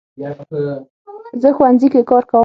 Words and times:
زه 1.41 1.49
ښوونځي 1.57 1.87
کې 1.93 2.01
کار 2.09 2.23
کوم 2.29 2.39